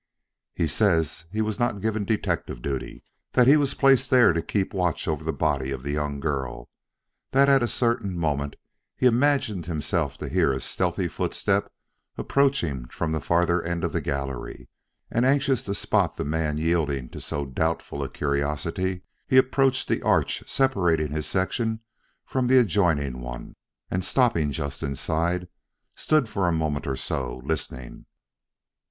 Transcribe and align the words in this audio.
"He 0.55 0.65
says 0.65 1.25
he 1.31 1.43
was 1.43 1.59
not 1.59 1.79
given 1.79 2.05
detective 2.05 2.63
duty 2.63 3.03
that 3.33 3.45
he 3.45 3.55
was 3.55 3.75
placed 3.75 4.09
there 4.09 4.33
to 4.33 4.41
keep 4.41 4.73
watch 4.73 5.07
over 5.07 5.23
the 5.23 5.31
body 5.31 5.69
of 5.69 5.83
the 5.83 5.91
young 5.91 6.19
girl; 6.19 6.71
that 7.33 7.47
at 7.47 7.61
a 7.61 7.67
certain 7.67 8.17
moment 8.17 8.55
he 8.97 9.05
imagined 9.05 9.67
himself 9.67 10.17
to 10.17 10.27
hear 10.27 10.51
a 10.51 10.59
stealthy 10.59 11.07
footstep 11.07 11.71
approaching 12.17 12.85
from 12.87 13.11
the 13.11 13.21
farther 13.21 13.61
end 13.61 13.83
of 13.83 13.91
the 13.93 14.01
gallery, 14.01 14.67
and 15.11 15.23
anxious 15.23 15.61
to 15.65 15.75
spot 15.75 16.15
the 16.15 16.25
man 16.25 16.57
yielding 16.57 17.07
to 17.09 17.21
so 17.21 17.45
doubtful 17.45 18.01
a 18.01 18.09
curiosity, 18.09 19.03
he 19.27 19.37
approached 19.37 19.87
the 19.87 20.01
arch 20.01 20.41
separating 20.49 21.11
his 21.11 21.27
section 21.27 21.79
from 22.25 22.47
the 22.47 22.57
adjoining 22.57 23.21
one, 23.21 23.55
and 23.91 24.03
stopping 24.03 24.51
just 24.51 24.81
inside, 24.81 25.47
stood 25.95 26.27
for 26.27 26.47
a 26.47 26.51
moment 26.51 26.87
or 26.87 26.95
so, 26.95 27.39
listening. 27.45 28.07